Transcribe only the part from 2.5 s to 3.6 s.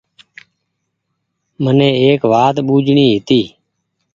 ٻوجڻي هيتي